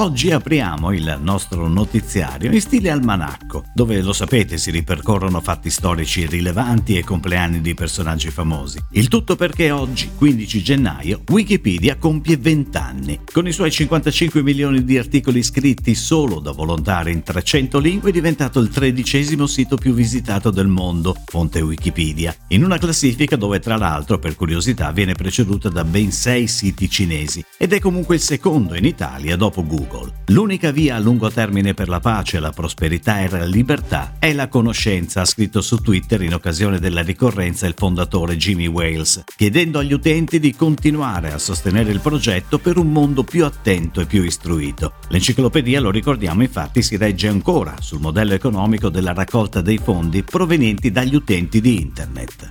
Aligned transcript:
Oggi 0.00 0.30
apriamo 0.30 0.92
il 0.92 1.18
nostro 1.22 1.66
notiziario 1.66 2.52
in 2.52 2.60
stile 2.60 2.88
almanacco, 2.88 3.64
dove 3.74 4.00
lo 4.00 4.12
sapete 4.12 4.56
si 4.56 4.70
ripercorrono 4.70 5.40
fatti 5.40 5.70
storici 5.70 6.24
rilevanti 6.24 6.96
e 6.96 7.02
compleanni 7.02 7.60
di 7.60 7.74
personaggi 7.74 8.30
famosi. 8.30 8.78
Il 8.92 9.08
tutto 9.08 9.34
perché 9.34 9.72
oggi, 9.72 10.10
15 10.14 10.62
gennaio, 10.62 11.22
Wikipedia 11.26 11.96
compie 11.96 12.36
20 12.36 12.76
anni. 12.76 13.20
Con 13.24 13.48
i 13.48 13.52
suoi 13.52 13.72
55 13.72 14.40
milioni 14.40 14.84
di 14.84 14.96
articoli 14.96 15.42
scritti 15.42 15.96
solo 15.96 16.38
da 16.38 16.52
volontari 16.52 17.10
in 17.10 17.24
300 17.24 17.80
lingue 17.80 18.10
è 18.10 18.12
diventato 18.12 18.60
il 18.60 18.68
tredicesimo 18.68 19.48
sito 19.48 19.76
più 19.76 19.94
visitato 19.94 20.52
del 20.52 20.68
mondo, 20.68 21.16
fonte 21.24 21.60
Wikipedia, 21.60 22.32
in 22.50 22.62
una 22.62 22.78
classifica 22.78 23.34
dove 23.34 23.58
tra 23.58 23.76
l'altro 23.76 24.20
per 24.20 24.36
curiosità 24.36 24.92
viene 24.92 25.14
preceduta 25.14 25.68
da 25.68 25.82
ben 25.82 26.12
6 26.12 26.46
siti 26.46 26.88
cinesi 26.88 27.44
ed 27.56 27.72
è 27.72 27.80
comunque 27.80 28.14
il 28.14 28.20
secondo 28.20 28.76
in 28.76 28.84
Italia 28.84 29.34
dopo 29.34 29.66
Google. 29.66 29.86
Google. 29.88 30.12
L'unica 30.26 30.70
via 30.70 30.96
a 30.96 30.98
lungo 30.98 31.30
termine 31.30 31.74
per 31.74 31.88
la 31.88 32.00
pace, 32.00 32.38
la 32.38 32.52
prosperità 32.52 33.20
e 33.20 33.28
la 33.30 33.44
libertà 33.44 34.14
è 34.18 34.32
la 34.32 34.48
conoscenza, 34.48 35.22
ha 35.22 35.24
scritto 35.24 35.60
su 35.60 35.78
Twitter 35.78 36.22
in 36.22 36.34
occasione 36.34 36.78
della 36.78 37.00
ricorrenza 37.00 37.66
il 37.66 37.74
fondatore 37.76 38.36
Jimmy 38.36 38.66
Wales, 38.66 39.24
chiedendo 39.36 39.78
agli 39.78 39.92
utenti 39.92 40.38
di 40.38 40.54
continuare 40.54 41.32
a 41.32 41.38
sostenere 41.38 41.90
il 41.90 42.00
progetto 42.00 42.58
per 42.58 42.76
un 42.76 42.92
mondo 42.92 43.24
più 43.24 43.44
attento 43.44 44.00
e 44.00 44.06
più 44.06 44.22
istruito. 44.22 44.94
L'enciclopedia, 45.08 45.80
lo 45.80 45.90
ricordiamo 45.90 46.42
infatti, 46.42 46.82
si 46.82 46.96
regge 46.96 47.28
ancora 47.28 47.74
sul 47.80 48.00
modello 48.00 48.34
economico 48.34 48.90
della 48.90 49.14
raccolta 49.14 49.60
dei 49.60 49.78
fondi 49.78 50.22
provenienti 50.22 50.90
dagli 50.90 51.14
utenti 51.14 51.60
di 51.60 51.80
Internet. 51.80 52.50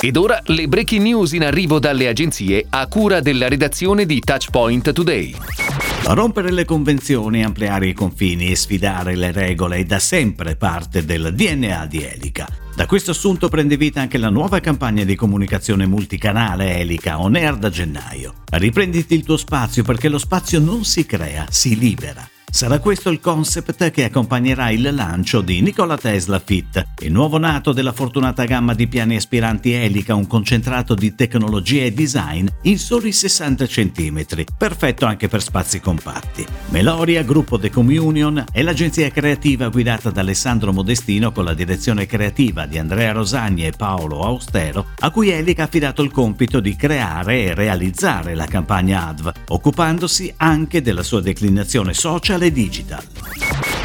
Ed 0.00 0.16
ora 0.16 0.40
le 0.46 0.68
breaking 0.68 1.02
news 1.02 1.32
in 1.32 1.44
arrivo 1.44 1.78
dalle 1.78 2.08
agenzie 2.08 2.66
a 2.68 2.86
cura 2.86 3.20
della 3.20 3.48
redazione 3.48 4.06
di 4.06 4.20
Touchpoint 4.20 4.92
Today. 4.92 5.67
Rompere 6.14 6.50
le 6.50 6.64
convenzioni, 6.64 7.44
ampliare 7.44 7.88
i 7.88 7.92
confini 7.92 8.50
e 8.50 8.56
sfidare 8.56 9.14
le 9.14 9.30
regole 9.30 9.76
è 9.76 9.84
da 9.84 9.98
sempre 9.98 10.56
parte 10.56 11.04
del 11.04 11.34
DNA 11.34 11.84
di 11.84 12.02
Elica. 12.02 12.48
Da 12.74 12.86
questo 12.86 13.10
assunto 13.10 13.50
prende 13.50 13.76
vita 13.76 14.00
anche 14.00 14.16
la 14.16 14.30
nuova 14.30 14.60
campagna 14.60 15.04
di 15.04 15.14
comunicazione 15.14 15.86
multicanale 15.86 16.78
Elica 16.78 17.20
On 17.20 17.34
Air 17.34 17.56
da 17.56 17.68
gennaio. 17.68 18.32
Riprenditi 18.52 19.14
il 19.14 19.22
tuo 19.22 19.36
spazio 19.36 19.82
perché 19.82 20.08
lo 20.08 20.18
spazio 20.18 20.60
non 20.60 20.84
si 20.84 21.04
crea, 21.04 21.44
si 21.50 21.78
libera. 21.78 22.26
Sarà 22.50 22.78
questo 22.78 23.10
il 23.10 23.20
concept 23.20 23.90
che 23.90 24.04
accompagnerà 24.04 24.70
il 24.70 24.94
lancio 24.94 25.42
di 25.42 25.60
Nikola 25.60 25.98
Tesla 25.98 26.40
Fit, 26.42 26.82
il 27.00 27.12
nuovo 27.12 27.36
nato 27.36 27.72
della 27.72 27.92
fortunata 27.92 28.44
gamma 28.44 28.72
di 28.74 28.88
piani 28.88 29.16
aspiranti 29.16 29.72
Elica, 29.72 30.14
un 30.14 30.26
concentrato 30.26 30.94
di 30.94 31.14
tecnologia 31.14 31.82
e 31.82 31.92
design 31.92 32.46
in 32.62 32.78
soli 32.78 33.12
60 33.12 33.66
cm, 33.66 34.24
perfetto 34.56 35.04
anche 35.04 35.28
per 35.28 35.42
spazi 35.42 35.78
compatti. 35.80 36.44
Meloria, 36.70 37.22
gruppo 37.22 37.58
The 37.58 37.70
Communion, 37.70 38.42
è 38.50 38.62
l'agenzia 38.62 39.10
creativa 39.10 39.68
guidata 39.68 40.10
da 40.10 40.22
Alessandro 40.22 40.72
Modestino 40.72 41.30
con 41.32 41.44
la 41.44 41.54
direzione 41.54 42.06
creativa 42.06 42.64
di 42.64 42.78
Andrea 42.78 43.12
Rosagni 43.12 43.66
e 43.66 43.72
Paolo 43.76 44.22
Austero, 44.22 44.86
a 45.00 45.10
cui 45.10 45.28
Elica 45.28 45.62
ha 45.62 45.66
affidato 45.66 46.02
il 46.02 46.10
compito 46.10 46.60
di 46.60 46.74
creare 46.74 47.44
e 47.44 47.54
realizzare 47.54 48.34
la 48.34 48.46
campagna 48.46 49.08
ADV, 49.08 49.32
occupandosi 49.48 50.32
anche 50.38 50.80
della 50.80 51.02
sua 51.02 51.20
declinazione 51.20 51.92
social 51.92 52.37
e 52.46 52.50
digital. 52.50 53.02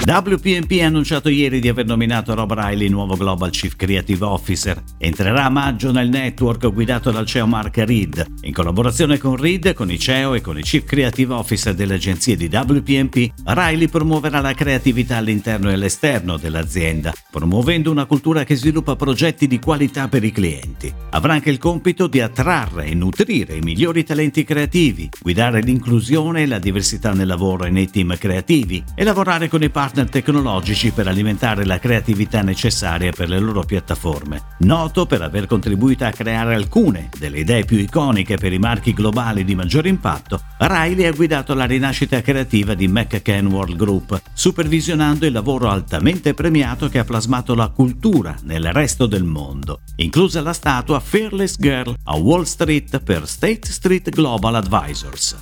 WPMP 0.06 0.82
ha 0.82 0.88
annunciato 0.88 1.30
ieri 1.30 1.62
di 1.62 1.70
aver 1.70 1.86
nominato 1.86 2.36
Rob 2.36 2.52
Riley 2.52 2.90
nuovo 2.90 3.16
Global 3.16 3.50
Chief 3.52 3.74
Creative 3.78 4.26
Officer. 4.26 4.84
Entrerà 4.98 5.46
a 5.46 5.50
maggio 5.50 5.94
nel 5.94 6.10
network 6.10 6.70
guidato 6.74 7.10
dal 7.10 7.26
CEO 7.26 7.48
Mark 7.48 7.78
Reed. 7.78 8.26
In 8.42 8.52
collaborazione 8.52 9.18
con 9.18 9.38
Reed, 9.38 9.74
con 9.74 9.90
i 9.90 9.98
CEO 9.98 10.34
e 10.34 10.42
con 10.42 10.60
i 10.60 10.62
Chief 10.62 10.84
Creative 10.84 11.34
Officer 11.34 11.74
delle 11.74 11.94
agenzie 11.94 12.36
di 12.36 12.50
WPMP, 12.52 13.32
Riley 13.46 13.88
promuoverà 13.88 14.42
la 14.42 14.54
creatività 14.54 15.16
all'interno 15.16 15.70
e 15.70 15.76
all'esterno 15.76 16.36
dell'azienda, 16.36 17.14
promuovendo 17.32 17.90
una 17.90 18.04
cultura 18.04 18.44
che 18.44 18.56
sviluppa 18.56 18.98
progetti 18.98 19.48
di 19.48 19.60
qualità 19.60 20.10
per 20.10 20.26
i 20.26 20.34
clienti. 20.34 20.94
Avrà 21.12 21.32
anche 21.32 21.50
il 21.50 21.58
compito 21.58 22.08
di 22.08 22.20
attrarre 22.20 22.88
e 22.88 22.94
nutrire 22.94 23.56
i 23.56 23.62
migliori 23.62 24.04
talenti 24.04 24.44
creativi, 24.44 25.08
guidare 25.22 25.62
l'inclusione 25.62 26.42
e 26.42 26.46
la 26.46 26.60
diversità 26.60 27.14
nel 27.14 27.28
lavoro 27.28 27.64
e 27.64 27.70
nei 27.70 27.90
team 27.90 28.18
creativi 28.18 28.84
e 28.96 29.06
lavorare 29.06 29.48
con 29.48 29.64
i 29.64 29.70
partner 29.70 29.92
partner 29.94 30.10
tecnologici 30.10 30.90
per 30.90 31.08
alimentare 31.08 31.66
la 31.66 31.78
creatività 31.78 32.42
necessaria 32.42 33.12
per 33.12 33.30
le 33.30 33.38
loro 33.38 33.62
piattaforme. 33.62 34.42
Noto 34.60 35.06
per 35.06 35.22
aver 35.22 35.46
contribuito 35.46 36.04
a 36.04 36.10
creare 36.10 36.56
alcune 36.56 37.10
delle 37.16 37.40
idee 37.40 37.64
più 37.64 37.78
iconiche 37.78 38.38
per 38.38 38.52
i 38.52 38.58
marchi 38.58 38.94
globali 38.94 39.46
di 39.46 39.54
maggior 39.54 39.86
impatto, 39.86 40.42
Riley 40.58 41.06
ha 41.06 41.12
guidato 41.12 41.54
la 41.54 41.66
rinascita 41.66 42.22
creativa 42.22 42.74
di 42.74 42.88
McCann 42.88 43.46
World 43.46 43.76
Group, 43.76 44.20
supervisionando 44.34 45.28
il 45.28 45.32
lavoro 45.32 45.70
altamente 45.70 46.34
premiato 46.34 46.90
che 46.90 46.98
ha 46.98 47.04
plasmato 47.04 47.54
la 47.54 47.68
cultura 47.68 48.36
nel 48.46 48.74
resto 48.74 49.06
del 49.06 49.24
mondo, 49.24 49.82
inclusa 49.98 50.42
la 50.42 50.54
statua 50.54 51.00
Fearless 51.00 51.58
Girl 51.60 51.94
a 52.06 52.16
Wall 52.16 52.44
Street 52.44 53.00
per 53.00 53.28
State 53.28 53.72
Street 53.72 54.10
Global 54.10 54.56
Advisors. 54.56 55.36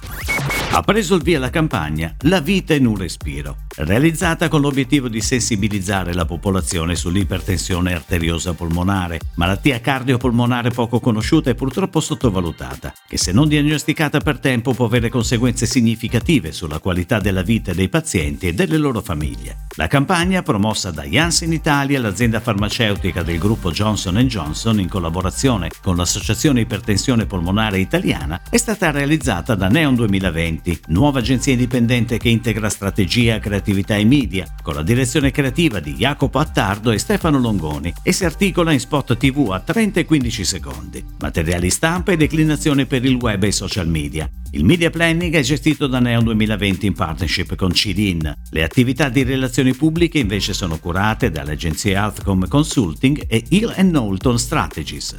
Ha 0.73 0.83
preso 0.83 1.15
il 1.15 1.21
via 1.21 1.37
la 1.37 1.49
campagna 1.49 2.15
La 2.21 2.39
vita 2.39 2.73
in 2.73 2.85
un 2.85 2.95
respiro, 2.95 3.57
realizzata 3.75 4.47
con 4.47 4.61
l'obiettivo 4.61 5.09
di 5.09 5.19
sensibilizzare 5.19 6.13
la 6.13 6.23
popolazione 6.23 6.95
sull'ipertensione 6.95 7.93
arteriosa 7.93 8.53
polmonare, 8.53 9.19
malattia 9.35 9.81
cardiopolmonare 9.81 10.69
poco 10.69 11.01
conosciuta 11.01 11.49
e 11.49 11.55
purtroppo 11.55 11.99
sottovalutata, 11.99 12.93
che 13.05 13.17
se 13.17 13.33
non 13.33 13.49
diagnosticata 13.49 14.19
per 14.19 14.39
tempo 14.39 14.73
può 14.73 14.85
avere 14.85 15.09
conseguenze 15.09 15.65
significative 15.65 16.53
sulla 16.53 16.79
qualità 16.79 17.19
della 17.19 17.41
vita 17.41 17.73
dei 17.73 17.89
pazienti 17.89 18.47
e 18.47 18.53
delle 18.53 18.77
loro 18.77 19.01
famiglie. 19.01 19.65
La 19.75 19.87
campagna, 19.87 20.41
promossa 20.41 20.89
da 20.89 21.03
Janssen 21.03 21.51
Italia, 21.51 21.99
l'azienda 21.99 22.39
farmaceutica 22.39 23.23
del 23.23 23.39
gruppo 23.39 23.71
Johnson 23.71 24.19
Johnson 24.19 24.79
in 24.79 24.87
collaborazione 24.87 25.69
con 25.81 25.97
l'Associazione 25.97 26.61
Ipertensione 26.61 27.25
Polmonare 27.25 27.79
Italiana, 27.79 28.39
è 28.49 28.57
stata 28.57 28.89
realizzata 28.89 29.53
da 29.53 29.67
Neon 29.67 29.95
2020 29.95 30.59
2020, 30.61 30.81
nuova 30.87 31.19
agenzia 31.19 31.53
indipendente 31.53 32.17
che 32.17 32.29
integra 32.29 32.69
strategia, 32.69 33.39
creatività 33.39 33.95
e 33.95 34.05
media, 34.05 34.45
con 34.61 34.75
la 34.75 34.83
direzione 34.83 35.31
creativa 35.31 35.79
di 35.79 35.93
Jacopo 35.93 36.39
Attardo 36.39 36.91
e 36.91 36.99
Stefano 36.99 37.39
Longoni 37.39 37.93
e 38.03 38.11
si 38.11 38.25
articola 38.25 38.71
in 38.71 38.79
spot 38.79 39.17
TV 39.17 39.49
a 39.51 39.59
30 39.59 40.01
e 40.01 40.05
15 40.05 40.45
secondi, 40.45 41.03
materiali 41.19 41.69
stampa 41.69 42.11
e 42.11 42.17
declinazione 42.17 42.85
per 42.85 43.03
il 43.03 43.15
web 43.15 43.43
e 43.43 43.47
i 43.47 43.51
social 43.51 43.87
media. 43.87 44.29
Il 44.53 44.65
media 44.65 44.89
planning 44.89 45.33
è 45.33 45.41
gestito 45.41 45.87
da 45.87 45.99
Neon 45.99 46.25
2020 46.25 46.85
in 46.85 46.93
partnership 46.93 47.55
con 47.55 47.71
CIDIN. 47.71 48.33
Le 48.49 48.63
attività 48.63 49.07
di 49.07 49.23
relazioni 49.23 49.73
pubbliche 49.73 50.19
invece 50.19 50.53
sono 50.53 50.77
curate 50.77 51.31
dalle 51.31 51.53
agenzie 51.53 51.93
Healthcom 51.93 52.45
Consulting 52.49 53.23
e 53.29 53.45
Hill 53.47 53.73
Knowlton 53.73 54.37
Strategies. 54.37 55.15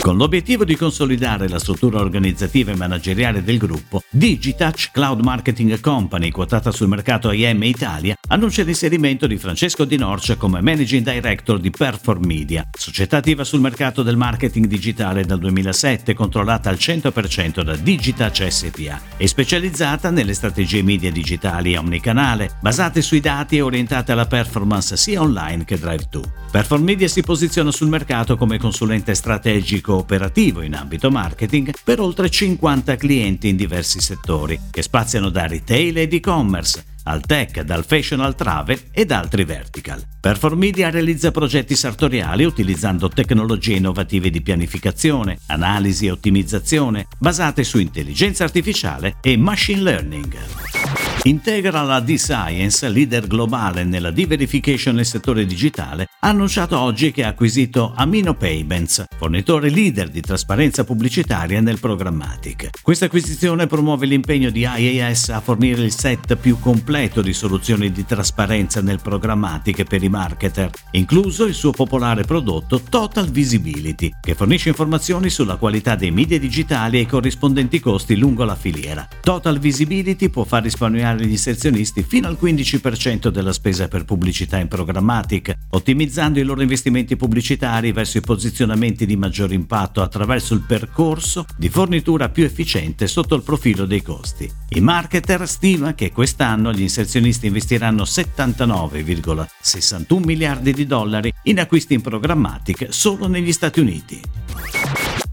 Con 0.00 0.18
l'obiettivo 0.18 0.64
di 0.64 0.76
consolidare 0.76 1.48
la 1.48 1.58
struttura 1.58 1.98
organizzativa 1.98 2.70
e 2.70 2.76
manageriale 2.76 3.42
del 3.42 3.56
gruppo, 3.56 4.02
Digitouch 4.10 4.90
Cloud 4.92 5.20
Marketing 5.20 5.80
Company, 5.80 6.30
quotata 6.30 6.70
sul 6.70 6.88
mercato 6.88 7.32
IM 7.32 7.62
Italia, 7.62 8.14
annuncia 8.28 8.62
l'inserimento 8.62 9.26
di 9.26 9.38
Francesco 9.38 9.86
Di 9.86 9.96
Norcia 9.96 10.36
come 10.36 10.60
Managing 10.60 11.10
Director 11.10 11.58
di 11.58 11.70
Perform 11.70 12.26
Media, 12.26 12.68
società 12.70 13.16
attiva 13.16 13.44
sul 13.44 13.60
mercato 13.60 14.02
del 14.02 14.18
marketing 14.18 14.66
digitale 14.66 15.24
dal 15.24 15.38
2007, 15.38 16.12
controllata 16.12 16.68
al 16.68 16.76
100% 16.76 17.62
da 17.62 17.74
Digitouch 17.74 18.42
SPA 18.50 19.00
e 19.16 19.26
specializzata 19.26 20.10
nelle 20.10 20.34
strategie 20.34 20.82
media 20.82 21.10
digitali 21.10 21.76
omnicanale, 21.76 22.56
basate 22.60 23.02
sui 23.02 23.20
dati 23.20 23.56
e 23.56 23.60
orientate 23.60 24.12
alla 24.12 24.26
performance 24.26 24.96
sia 24.96 25.20
online 25.20 25.64
che 25.64 25.78
drive-to. 25.78 26.22
Perform 26.50 26.82
Media 26.84 27.08
si 27.08 27.22
posiziona 27.22 27.70
sul 27.70 27.88
mercato 27.88 28.36
come 28.36 28.58
consulente 28.58 29.14
strategico 29.14 29.94
operativo 29.94 30.62
in 30.62 30.74
ambito 30.74 31.10
marketing 31.10 31.72
per 31.82 32.00
oltre 32.00 32.30
50 32.30 32.96
clienti 32.96 33.48
in 33.48 33.56
diversi 33.56 34.00
settori, 34.00 34.60
che 34.70 34.82
spaziano 34.82 35.30
da 35.30 35.46
retail 35.46 35.98
ed 35.98 36.12
e-commerce, 36.12 36.93
al 37.04 37.22
tech, 37.22 37.62
dal 37.62 37.84
fashion 37.84 38.20
al 38.20 38.34
travel 38.34 38.80
ed 38.92 39.10
altri 39.10 39.44
vertical. 39.44 40.02
Performedia 40.20 40.90
realizza 40.90 41.30
progetti 41.30 41.74
sartoriali 41.74 42.44
utilizzando 42.44 43.08
tecnologie 43.08 43.76
innovative 43.76 44.30
di 44.30 44.42
pianificazione, 44.42 45.38
analisi 45.46 46.06
e 46.06 46.10
ottimizzazione 46.10 47.06
basate 47.18 47.64
su 47.64 47.78
intelligenza 47.78 48.44
artificiale 48.44 49.16
e 49.20 49.36
machine 49.36 49.80
learning. 49.80 50.83
Integra 51.26 51.80
la 51.80 52.00
D-Science, 52.00 52.86
leader 52.90 53.26
globale 53.26 53.82
nella 53.82 54.10
D-Verification 54.10 54.94
nel 54.94 55.06
settore 55.06 55.46
digitale, 55.46 56.08
ha 56.20 56.28
annunciato 56.28 56.78
oggi 56.78 57.12
che 57.12 57.24
ha 57.24 57.28
acquisito 57.28 57.94
Amino 57.96 58.34
Payments, 58.34 59.04
fornitore 59.16 59.70
leader 59.70 60.10
di 60.10 60.20
trasparenza 60.20 60.84
pubblicitaria 60.84 61.62
nel 61.62 61.80
programmatic. 61.80 62.68
Questa 62.82 63.06
acquisizione 63.06 63.66
promuove 63.66 64.04
l'impegno 64.04 64.50
di 64.50 64.68
IAS 64.68 65.30
a 65.30 65.40
fornire 65.40 65.80
il 65.80 65.92
set 65.92 66.36
più 66.36 66.58
completo 66.60 67.22
di 67.22 67.32
soluzioni 67.32 67.90
di 67.90 68.04
trasparenza 68.04 68.82
nel 68.82 69.00
programmatic 69.00 69.84
per 69.84 70.02
i 70.02 70.10
marketer, 70.10 70.68
incluso 70.90 71.46
il 71.46 71.54
suo 71.54 71.70
popolare 71.70 72.24
prodotto 72.24 72.82
Total 72.82 73.30
Visibility, 73.30 74.10
che 74.20 74.34
fornisce 74.34 74.68
informazioni 74.68 75.30
sulla 75.30 75.56
qualità 75.56 75.94
dei 75.94 76.10
media 76.10 76.38
digitali 76.38 76.98
e 76.98 77.02
i 77.02 77.06
corrispondenti 77.06 77.80
costi 77.80 78.14
lungo 78.14 78.44
la 78.44 78.56
filiera. 78.56 79.08
Total 79.22 79.58
Visibility 79.58 80.28
può 80.28 80.44
far 80.44 80.64
risparmiare 80.64 81.12
gli 81.22 81.30
inserzionisti 81.30 82.02
fino 82.02 82.28
al 82.28 82.38
15% 82.40 83.28
della 83.28 83.52
spesa 83.52 83.88
per 83.88 84.04
pubblicità 84.04 84.58
in 84.58 84.68
programmatic, 84.68 85.52
ottimizzando 85.70 86.38
i 86.38 86.42
loro 86.42 86.62
investimenti 86.62 87.16
pubblicitari 87.16 87.92
verso 87.92 88.18
i 88.18 88.22
posizionamenti 88.22 89.06
di 89.06 89.16
maggior 89.16 89.52
impatto 89.52 90.02
attraverso 90.02 90.54
il 90.54 90.64
percorso 90.66 91.46
di 91.56 91.68
fornitura 91.68 92.28
più 92.28 92.44
efficiente 92.44 93.06
sotto 93.06 93.34
il 93.34 93.42
profilo 93.42 93.86
dei 93.86 94.02
costi. 94.02 94.50
I 94.70 94.80
marketer 94.80 95.48
stima 95.48 95.94
che 95.94 96.12
quest'anno 96.12 96.72
gli 96.72 96.82
inserzionisti 96.82 97.46
investiranno 97.46 98.02
79,61 98.02 100.24
miliardi 100.24 100.72
di 100.72 100.86
dollari 100.86 101.32
in 101.44 101.60
acquisti 101.60 101.94
in 101.94 102.00
programmatic 102.00 102.88
solo 102.90 103.28
negli 103.28 103.52
Stati 103.52 103.80
Uniti. 103.80 104.43